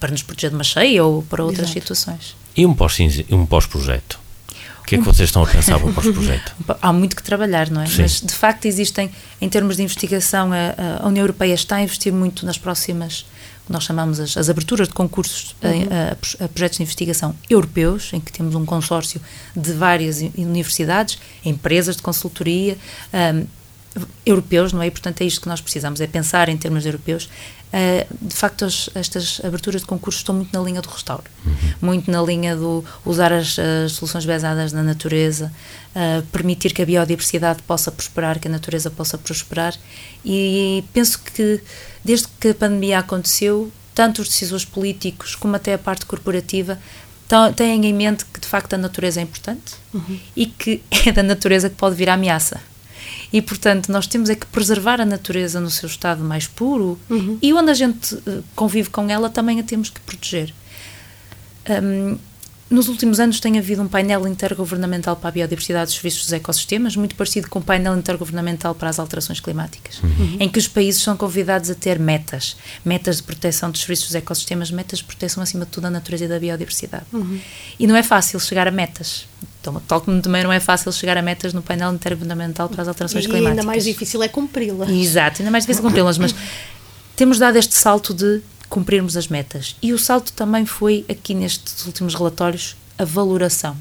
para 0.00 0.10
nos 0.10 0.22
proteger 0.22 0.50
de 0.50 0.56
uma 0.56 0.64
cheia 0.64 1.04
ou 1.04 1.22
para 1.22 1.44
outras 1.44 1.68
Exato. 1.68 1.80
situações. 1.80 2.36
E 2.56 2.66
um 2.66 2.74
pós-projeto? 2.74 3.30
Um 3.30 3.46
pós 3.46 3.66
que 4.90 4.96
é 4.96 4.98
que 4.98 5.04
vocês 5.04 5.28
estão 5.28 5.44
a 5.44 5.46
pensar 5.46 5.78
para 5.78 5.88
o 5.88 5.92
projeto? 5.92 6.52
Há 6.82 6.92
muito 6.92 7.14
que 7.14 7.22
trabalhar, 7.22 7.70
não 7.70 7.80
é? 7.80 7.86
Sim. 7.86 8.02
Mas, 8.02 8.20
de 8.20 8.34
facto, 8.34 8.64
existem, 8.66 9.10
em 9.40 9.48
termos 9.48 9.76
de 9.76 9.82
investigação, 9.82 10.50
a, 10.52 11.04
a, 11.04 11.06
União 11.06 11.22
Europeia 11.22 11.54
está 11.54 11.76
a 11.76 11.82
investir 11.82 12.12
muito 12.12 12.44
nas 12.44 12.58
próximas, 12.58 13.24
nós 13.68 13.84
chamamos 13.84 14.18
as, 14.18 14.36
as 14.36 14.50
aberturas 14.50 14.88
de 14.88 14.94
concursos 14.94 15.54
uhum. 15.62 16.40
a, 16.40 16.44
a, 16.44 16.48
projetos 16.48 16.78
de 16.78 16.82
investigação 16.82 17.34
europeus, 17.48 18.12
em 18.12 18.20
que 18.20 18.32
temos 18.32 18.56
um 18.56 18.66
consórcio 18.66 19.20
de 19.54 19.72
várias 19.72 20.20
universidades, 20.36 21.18
empresas 21.44 21.96
de 21.96 22.02
consultoria, 22.02 22.76
um, 23.14 23.46
europeus, 24.26 24.72
não 24.72 24.82
é? 24.82 24.86
E, 24.86 24.90
portanto, 24.90 25.20
é 25.20 25.24
isto 25.24 25.40
que 25.40 25.48
nós 25.48 25.60
precisamos, 25.60 26.00
é 26.00 26.06
pensar 26.06 26.48
em 26.48 26.56
termos 26.56 26.84
europeus. 26.84 27.28
Uh, 27.72 28.26
de 28.26 28.34
facto, 28.34 28.64
as, 28.64 28.90
estas 28.96 29.40
aberturas 29.44 29.82
de 29.82 29.86
concursos 29.86 30.20
estão 30.20 30.34
muito 30.34 30.52
na 30.52 30.60
linha 30.64 30.82
do 30.82 30.88
restauro, 30.88 31.22
uhum. 31.46 31.54
muito 31.80 32.10
na 32.10 32.20
linha 32.20 32.56
do 32.56 32.84
usar 33.06 33.32
as, 33.32 33.56
as 33.58 33.92
soluções 33.92 34.26
baseadas 34.26 34.72
na 34.72 34.82
natureza, 34.82 35.52
uh, 35.94 36.22
permitir 36.32 36.72
que 36.72 36.82
a 36.82 36.86
biodiversidade 36.86 37.62
possa 37.62 37.92
prosperar, 37.92 38.40
que 38.40 38.48
a 38.48 38.50
natureza 38.50 38.90
possa 38.90 39.16
prosperar. 39.16 39.74
E 40.24 40.82
penso 40.92 41.20
que, 41.22 41.62
desde 42.04 42.26
que 42.40 42.48
a 42.48 42.54
pandemia 42.54 42.98
aconteceu, 42.98 43.70
tanto 43.94 44.20
os 44.22 44.28
decisores 44.28 44.64
políticos 44.64 45.36
como 45.36 45.54
até 45.54 45.74
a 45.74 45.78
parte 45.78 46.06
corporativa 46.06 46.76
têm 47.54 47.86
em 47.86 47.94
mente 47.94 48.24
que, 48.24 48.40
de 48.40 48.46
facto, 48.48 48.74
a 48.74 48.78
natureza 48.78 49.20
é 49.20 49.22
importante 49.22 49.74
uhum. 49.94 50.18
e 50.34 50.46
que 50.46 50.82
é 51.06 51.12
da 51.12 51.22
natureza 51.22 51.70
que 51.70 51.76
pode 51.76 51.94
vir 51.94 52.10
a 52.10 52.14
ameaça. 52.14 52.60
E, 53.32 53.40
portanto, 53.40 53.90
nós 53.90 54.06
temos 54.06 54.30
é 54.30 54.34
que 54.34 54.46
preservar 54.46 55.00
a 55.00 55.04
natureza 55.04 55.60
no 55.60 55.70
seu 55.70 55.86
estado 55.86 56.22
mais 56.22 56.46
puro 56.46 56.98
uhum. 57.08 57.38
e 57.40 57.52
onde 57.52 57.70
a 57.70 57.74
gente 57.74 58.14
eh, 58.26 58.40
convive 58.54 58.90
com 58.90 59.08
ela 59.08 59.30
também 59.30 59.60
a 59.60 59.62
temos 59.62 59.90
que 59.90 60.00
proteger. 60.00 60.52
Um, 61.68 62.18
nos 62.70 62.86
últimos 62.86 63.18
anos 63.18 63.40
tem 63.40 63.58
havido 63.58 63.82
um 63.82 63.88
painel 63.88 64.28
intergovernamental 64.28 65.16
para 65.16 65.28
a 65.28 65.32
biodiversidade 65.32 65.86
dos 65.86 65.94
serviços 65.94 66.22
dos 66.22 66.32
ecossistemas, 66.32 66.94
muito 66.94 67.16
parecido 67.16 67.50
com 67.50 67.58
o 67.58 67.62
painel 67.62 67.96
intergovernamental 67.96 68.76
para 68.76 68.88
as 68.88 69.00
alterações 69.00 69.40
climáticas, 69.40 70.00
uhum. 70.00 70.36
em 70.38 70.48
que 70.48 70.56
os 70.56 70.68
países 70.68 71.02
são 71.02 71.16
convidados 71.16 71.68
a 71.68 71.74
ter 71.74 71.98
metas, 71.98 72.56
metas 72.84 73.16
de 73.16 73.24
proteção 73.24 73.72
dos 73.72 73.80
serviços 73.80 74.06
dos 74.06 74.14
ecossistemas, 74.14 74.70
metas 74.70 75.00
de 75.00 75.04
proteção 75.04 75.42
acima 75.42 75.64
de 75.64 75.72
tudo 75.72 75.82
da 75.82 75.90
natureza 75.90 76.26
e 76.26 76.28
da 76.28 76.38
biodiversidade. 76.38 77.06
Uhum. 77.12 77.40
E 77.76 77.88
não 77.88 77.96
é 77.96 78.04
fácil 78.04 78.38
chegar 78.38 78.68
a 78.68 78.70
metas. 78.70 79.26
Então, 79.60 79.80
tal 79.86 80.00
como 80.00 80.20
também 80.22 80.42
não 80.42 80.52
é 80.52 80.58
fácil 80.58 80.90
chegar 80.90 81.18
a 81.18 81.22
metas 81.22 81.52
no 81.52 81.60
painel 81.60 81.92
intergovernamental 81.92 82.68
para 82.68 82.82
as 82.82 82.88
alterações 82.88 83.24
e 83.24 83.28
climáticas. 83.28 83.58
Ainda 83.58 83.66
mais 83.66 83.84
difícil 83.84 84.22
é 84.22 84.28
cumpri-las. 84.28 84.88
Exato, 84.88 85.42
ainda 85.42 85.50
mais 85.50 85.64
difícil 85.64 85.82
cumpri-las, 85.82 86.16
mas 86.16 86.34
temos 87.14 87.38
dado 87.38 87.56
este 87.56 87.74
salto 87.74 88.14
de 88.14 88.40
cumprirmos 88.70 89.16
as 89.16 89.28
metas. 89.28 89.76
E 89.82 89.92
o 89.92 89.98
salto 89.98 90.32
também 90.32 90.64
foi, 90.64 91.04
aqui 91.10 91.34
nestes 91.34 91.84
últimos 91.84 92.14
relatórios, 92.14 92.76
a 92.96 93.04
valoração. 93.04 93.76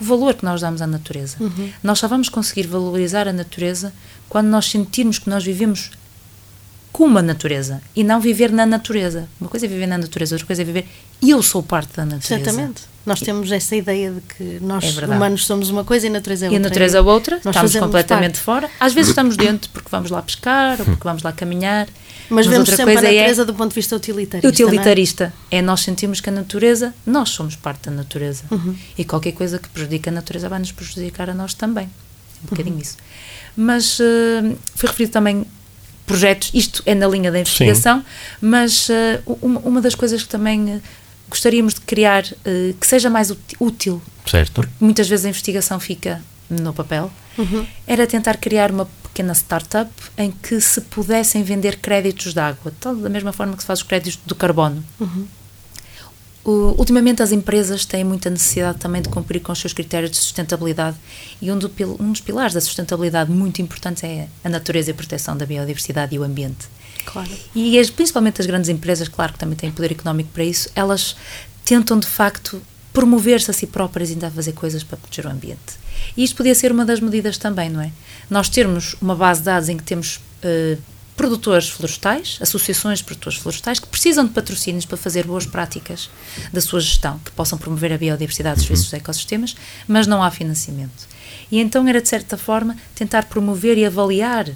O 0.00 0.04
valor 0.04 0.34
que 0.34 0.44
nós 0.44 0.60
damos 0.60 0.82
à 0.82 0.86
natureza. 0.86 1.36
Uhum. 1.38 1.70
Nós 1.82 2.00
só 2.00 2.08
vamos 2.08 2.28
conseguir 2.28 2.66
valorizar 2.66 3.28
a 3.28 3.32
natureza 3.32 3.92
quando 4.28 4.48
nós 4.48 4.66
sentirmos 4.66 5.18
que 5.20 5.30
nós 5.30 5.44
vivemos 5.44 5.92
como 7.02 7.18
a 7.18 7.22
natureza 7.22 7.82
e 7.96 8.04
não 8.04 8.20
viver 8.20 8.52
na 8.52 8.64
natureza. 8.64 9.28
Uma 9.40 9.50
coisa 9.50 9.66
é 9.66 9.68
viver 9.68 9.88
na 9.88 9.98
natureza, 9.98 10.36
outra 10.36 10.46
coisa 10.46 10.62
é 10.62 10.64
viver. 10.64 10.86
Eu 11.20 11.42
sou 11.42 11.60
parte 11.60 11.96
da 11.96 12.04
natureza. 12.04 12.48
Exatamente. 12.48 12.82
Nós 13.04 13.18
temos 13.18 13.50
essa 13.50 13.74
ideia 13.74 14.12
de 14.12 14.20
que 14.20 14.64
nós 14.64 14.84
é 14.84 15.06
humanos 15.06 15.44
somos 15.44 15.68
uma 15.68 15.82
coisa 15.82 16.06
e 16.06 16.08
a 16.08 16.12
natureza 16.12 16.46
é 16.46 16.48
outra. 16.48 16.56
E 16.56 16.60
a 16.60 16.62
natureza 16.62 16.98
é 16.98 17.00
outra, 17.00 17.40
nós 17.44 17.56
estamos 17.56 17.74
completamente 17.74 18.34
parte. 18.34 18.44
fora. 18.44 18.70
Às 18.78 18.94
vezes 18.94 19.08
estamos 19.08 19.36
dentro 19.36 19.68
porque 19.70 19.88
vamos 19.90 20.12
lá 20.12 20.22
pescar 20.22 20.78
ou 20.78 20.84
porque 20.84 21.02
vamos 21.02 21.24
lá 21.24 21.32
caminhar. 21.32 21.88
Mas, 22.30 22.46
mas 22.46 22.54
vemos 22.54 22.68
sempre 22.68 22.90
a 22.90 22.92
é 22.92 22.94
natureza 22.94 23.42
é 23.42 23.44
do 23.46 23.54
ponto 23.54 23.70
de 23.70 23.74
vista 23.74 23.96
utilitarista. 23.96 24.48
Utilitarista. 24.48 25.34
É? 25.50 25.56
é? 25.56 25.62
nós 25.62 25.80
sentimos 25.80 26.20
que 26.20 26.28
a 26.28 26.32
natureza, 26.32 26.94
nós 27.04 27.30
somos 27.30 27.56
parte 27.56 27.90
da 27.90 27.96
natureza. 27.96 28.44
Uhum. 28.48 28.76
E 28.96 29.04
qualquer 29.04 29.32
coisa 29.32 29.58
que 29.58 29.68
prejudica 29.68 30.08
a 30.08 30.14
natureza 30.14 30.48
vai 30.48 30.60
nos 30.60 30.70
prejudicar 30.70 31.28
a 31.28 31.34
nós 31.34 31.52
também. 31.52 31.90
Um 32.44 32.50
bocadinho 32.50 32.76
uhum. 32.76 32.80
isso. 32.80 32.96
Mas 33.56 33.98
uh, 33.98 34.56
foi 34.76 34.88
referido 34.88 35.10
também 35.10 35.44
projetos, 36.12 36.50
isto 36.52 36.82
é 36.84 36.94
na 36.94 37.08
linha 37.08 37.32
da 37.32 37.40
investigação, 37.40 38.00
Sim. 38.00 38.04
mas 38.40 38.88
uh, 38.90 39.38
uma, 39.40 39.60
uma, 39.60 39.80
das 39.80 39.94
coisas 39.94 40.22
que 40.22 40.28
também 40.28 40.76
uh, 40.76 40.82
gostaríamos 41.28 41.72
de 41.72 41.80
criar 41.80 42.24
uh, 42.24 42.74
que 42.78 42.86
seja 42.86 43.08
mais 43.08 43.32
útil, 43.58 44.02
certo. 44.26 44.52
porque 44.52 44.72
muitas 44.78 45.08
vezes 45.08 45.24
a 45.24 45.28
investigação 45.30 45.80
fica 45.80 46.22
no 46.50 46.74
papel, 46.74 47.10
uhum. 47.38 47.66
era 47.86 48.06
tentar 48.06 48.36
criar 48.36 48.70
uma 48.70 48.86
pequena 49.04 49.32
startup 49.34 49.90
em 50.18 50.30
que 50.30 50.60
se 50.60 50.82
pudessem 50.82 51.42
vender 51.42 51.78
créditos 51.78 52.34
de 52.34 52.40
água, 52.40 52.72
tal, 52.78 52.94
da 52.94 53.08
mesma 53.08 53.32
forma 53.32 53.54
que 53.54 53.62
se 53.62 53.66
faz 53.66 53.78
os 53.78 53.86
créditos 53.86 54.20
do 54.26 54.34
carbono. 54.34 54.84
Uhum. 55.00 55.26
O, 56.44 56.74
ultimamente 56.76 57.22
as 57.22 57.30
empresas 57.30 57.84
têm 57.84 58.02
muita 58.02 58.28
necessidade 58.28 58.78
também 58.78 59.00
de 59.00 59.08
cumprir 59.08 59.40
com 59.40 59.52
os 59.52 59.58
seus 59.60 59.72
critérios 59.72 60.10
de 60.10 60.16
sustentabilidade 60.16 60.96
e 61.40 61.52
um, 61.52 61.58
do, 61.58 61.70
um 62.00 62.10
dos 62.10 62.20
pilares 62.20 62.52
da 62.52 62.60
sustentabilidade 62.60 63.30
muito 63.30 63.62
importantes 63.62 64.02
é 64.02 64.28
a 64.42 64.48
natureza 64.48 64.90
e 64.90 64.92
a 64.92 64.94
proteção 64.94 65.36
da 65.36 65.46
biodiversidade 65.46 66.14
e 66.14 66.18
o 66.18 66.24
ambiente. 66.24 66.66
Claro. 67.04 67.30
E 67.54 67.78
as, 67.78 67.90
principalmente 67.90 68.40
as 68.40 68.46
grandes 68.46 68.68
empresas, 68.68 69.08
claro 69.08 69.32
que 69.32 69.38
também 69.38 69.56
têm 69.56 69.70
poder 69.70 69.92
económico 69.92 70.30
para 70.32 70.44
isso, 70.44 70.68
elas 70.74 71.16
tentam 71.64 71.98
de 71.98 72.06
facto 72.06 72.60
promover-se 72.92 73.50
a 73.50 73.54
si 73.54 73.66
próprias 73.66 74.10
e 74.10 74.14
tentar 74.14 74.30
fazer 74.30 74.52
coisas 74.52 74.84
para 74.84 74.96
proteger 74.98 75.26
o 75.26 75.30
ambiente. 75.30 75.80
E 76.16 76.24
isto 76.24 76.36
podia 76.36 76.54
ser 76.54 76.72
uma 76.72 76.84
das 76.84 77.00
medidas 77.00 77.38
também, 77.38 77.70
não 77.70 77.80
é? 77.80 77.90
Nós 78.28 78.48
termos 78.48 78.94
uma 79.00 79.14
base 79.14 79.40
de 79.40 79.46
dados 79.46 79.68
em 79.68 79.76
que 79.76 79.82
temos 79.82 80.16
uh, 80.16 80.78
produtores 81.22 81.68
florestais, 81.68 82.36
associações 82.40 82.98
de 82.98 83.04
produtores 83.04 83.38
florestais 83.38 83.78
que 83.78 83.86
precisam 83.86 84.24
de 84.26 84.32
patrocínios 84.32 84.84
para 84.84 84.96
fazer 84.96 85.24
boas 85.24 85.46
práticas 85.46 86.10
da 86.52 86.60
sua 86.60 86.80
gestão, 86.80 87.20
que 87.24 87.30
possam 87.30 87.56
promover 87.56 87.92
a 87.92 87.96
biodiversidade 87.96 88.56
dos 88.56 88.64
serviços 88.64 88.86
dos 88.86 88.94
ecossistemas, 88.94 89.54
mas 89.86 90.08
não 90.08 90.20
há 90.20 90.32
financiamento. 90.32 91.06
E 91.48 91.60
então 91.60 91.86
era, 91.86 92.02
de 92.02 92.08
certa 92.08 92.36
forma, 92.36 92.76
tentar 92.92 93.26
promover 93.26 93.78
e 93.78 93.86
avaliar, 93.86 94.50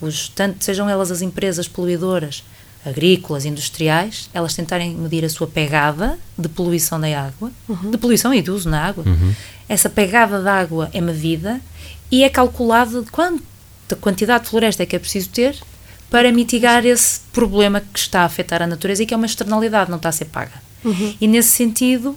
os, 0.00 0.28
tanto 0.28 0.64
sejam 0.64 0.88
elas 0.88 1.10
as 1.10 1.22
empresas 1.22 1.66
poluidoras, 1.66 2.44
agrícolas, 2.84 3.44
industriais, 3.44 4.30
elas 4.32 4.54
tentarem 4.54 4.94
medir 4.94 5.24
a 5.24 5.28
sua 5.28 5.48
pegada 5.48 6.16
de 6.38 6.48
poluição 6.48 7.00
da 7.00 7.08
água, 7.20 7.50
uhum. 7.68 7.90
de 7.90 7.98
poluição 7.98 8.32
e 8.32 8.40
de 8.40 8.52
uso 8.52 8.70
na 8.70 8.80
água. 8.80 9.02
Uhum. 9.04 9.34
Essa 9.68 9.90
pegada 9.90 10.40
de 10.40 10.48
água 10.48 10.88
é 10.92 11.00
medida 11.00 11.60
e 12.12 12.22
é 12.22 12.28
calculado 12.28 13.02
de 13.02 13.10
quanta 13.10 13.96
quantidade 14.00 14.44
de 14.44 14.50
floresta 14.50 14.84
é 14.84 14.86
que 14.86 14.94
é 14.94 15.00
preciso 15.00 15.30
ter 15.30 15.58
para 16.10 16.30
mitigar 16.32 16.84
esse 16.84 17.20
problema 17.32 17.80
que 17.80 17.98
está 17.98 18.22
a 18.22 18.24
afetar 18.24 18.62
a 18.62 18.66
natureza 18.66 19.02
e 19.02 19.06
que 19.06 19.14
é 19.14 19.16
uma 19.16 19.26
externalidade, 19.26 19.90
não 19.90 19.96
está 19.96 20.08
a 20.08 20.12
ser 20.12 20.26
paga. 20.26 20.52
Uhum. 20.84 21.14
E 21.20 21.26
nesse 21.26 21.50
sentido, 21.50 22.16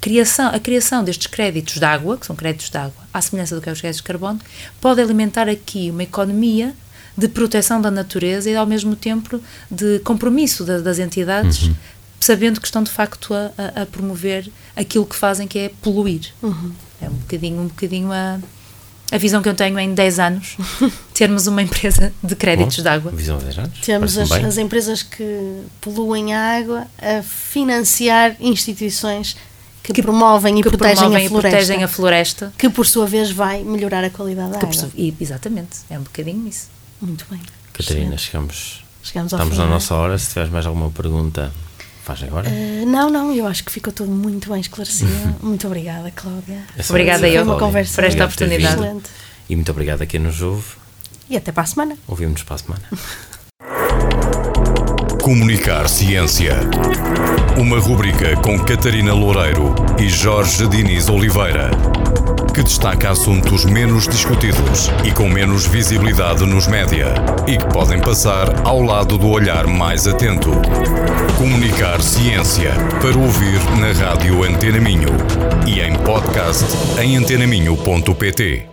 criação, 0.00 0.48
a 0.48 0.58
criação 0.58 1.02
destes 1.02 1.26
créditos 1.26 1.74
de 1.74 1.84
água, 1.84 2.16
que 2.16 2.26
são 2.26 2.36
créditos 2.36 2.70
de 2.70 2.76
água, 2.76 3.02
à 3.12 3.20
semelhança 3.20 3.54
do 3.54 3.62
que 3.62 3.68
é 3.68 3.72
os 3.72 3.80
créditos 3.80 4.02
de 4.02 4.06
carbono, 4.06 4.40
pode 4.80 5.00
alimentar 5.00 5.48
aqui 5.48 5.90
uma 5.90 6.02
economia 6.02 6.74
de 7.16 7.28
proteção 7.28 7.80
da 7.80 7.90
natureza 7.90 8.48
e 8.50 8.56
ao 8.56 8.66
mesmo 8.66 8.94
tempo 8.94 9.40
de 9.70 9.98
compromisso 10.00 10.64
da, 10.64 10.78
das 10.78 10.98
entidades, 10.98 11.62
uhum. 11.62 11.74
sabendo 12.18 12.60
que 12.60 12.66
estão 12.66 12.82
de 12.82 12.90
facto 12.90 13.34
a, 13.34 13.82
a, 13.82 13.86
promover 13.86 14.50
aquilo 14.76 15.04
que 15.04 15.16
fazem, 15.16 15.46
que 15.46 15.58
é 15.58 15.72
poluir. 15.82 16.32
Uhum. 16.42 16.72
É 17.00 17.08
um 17.08 17.14
bocadinho, 17.14 17.60
um 17.60 17.66
bocadinho 17.66 18.12
a 18.12 18.38
a 19.10 19.18
visão 19.18 19.42
que 19.42 19.48
eu 19.48 19.54
tenho 19.54 19.78
em 19.78 19.92
10 19.92 20.18
anos, 20.18 20.56
termos 21.12 21.46
uma 21.46 21.62
empresa 21.62 22.12
de 22.22 22.36
créditos 22.36 22.76
Bom, 22.76 22.82
de 22.82 22.88
água. 22.88 23.12
Visão 23.12 23.38
de 23.38 23.44
10 23.46 23.58
anos. 23.58 23.78
Temos 23.80 24.18
as, 24.18 24.30
as, 24.30 24.58
empresas 24.58 25.02
que 25.02 25.62
poluem 25.80 26.32
a 26.34 26.56
água 26.58 26.86
a 26.98 27.22
financiar 27.22 28.36
instituições 28.40 29.36
que, 29.82 29.92
que 29.92 30.02
promovem, 30.02 30.58
e, 30.58 30.62
que 30.62 30.68
protegem, 30.68 30.96
promovem 30.96 31.26
a 31.26 31.28
floresta, 31.28 31.48
e 31.48 31.52
protegem 31.52 31.84
a 31.84 31.88
floresta. 31.88 32.52
Que 32.56 32.68
por 32.68 32.86
sua 32.86 33.06
vez 33.06 33.30
vai 33.30 33.62
melhorar 33.64 34.04
a 34.04 34.10
qualidade 34.10 34.52
da 34.52 34.58
água. 34.58 34.68
Por, 34.68 35.14
exatamente, 35.20 35.78
é 35.88 35.98
um 35.98 36.02
bocadinho 36.02 36.46
isso. 36.46 36.68
Muito 37.00 37.26
bem. 37.30 37.40
Catarina, 37.72 38.16
chegamos, 38.18 38.84
chegamos 39.02 39.32
estamos 39.32 39.56
na 39.56 39.66
nossa 39.66 39.94
hora. 39.94 40.18
Se 40.18 40.28
tiveres 40.28 40.52
mais 40.52 40.66
alguma 40.66 40.90
pergunta, 40.90 41.50
faz 42.02 42.22
agora? 42.22 42.48
Uh, 42.48 42.86
não, 42.86 43.10
não, 43.10 43.32
eu 43.32 43.46
acho 43.46 43.64
que 43.64 43.72
ficou 43.72 43.92
tudo 43.92 44.10
muito 44.10 44.50
bem 44.50 44.60
esclarecido. 44.60 45.10
muito 45.42 45.66
obrigada, 45.66 46.10
Cláudia. 46.10 46.62
Essa 46.76 46.92
obrigada 46.92 47.28
eu 47.28 47.42
uma 47.44 47.58
conversa 47.58 47.94
por 47.94 48.04
esta 48.04 48.24
oportunidade. 48.24 48.74
Excelente. 48.74 49.10
E 49.48 49.56
muito 49.56 49.70
obrigada 49.70 50.04
a 50.04 50.06
quem 50.06 50.20
nos 50.20 50.42
ouve. 50.42 50.66
E 51.28 51.36
até 51.36 51.52
para 51.52 51.62
a 51.62 51.66
semana. 51.66 51.96
Ouvimos 52.06 52.42
para 52.42 52.56
a 52.56 52.58
semana. 52.58 52.82
Comunicar 55.22 55.88
Ciência. 55.88 56.56
Uma 57.56 57.78
rubrica 57.78 58.34
com 58.36 58.58
Catarina 58.58 59.12
Loureiro 59.12 59.74
e 59.98 60.08
Jorge 60.08 60.66
Diniz 60.66 61.08
Oliveira 61.08 61.70
que 62.50 62.62
destaca 62.62 63.10
assuntos 63.10 63.64
menos 63.64 64.08
discutidos 64.08 64.90
e 65.04 65.12
com 65.12 65.28
menos 65.28 65.66
visibilidade 65.66 66.44
nos 66.44 66.66
média 66.66 67.14
e 67.46 67.56
que 67.56 67.66
podem 67.66 68.00
passar 68.00 68.66
ao 68.66 68.82
lado 68.82 69.16
do 69.18 69.28
olhar 69.28 69.66
mais 69.66 70.06
atento. 70.06 70.50
Comunicar 71.38 72.00
ciência 72.00 72.72
para 73.00 73.16
ouvir 73.16 73.60
na 73.78 73.92
rádio 73.92 74.42
Antena 74.44 74.80
Minho 74.80 75.10
e 75.66 75.80
em 75.80 75.94
podcast 75.94 76.64
em 77.00 77.16
antenaminho.pt. 77.16 78.70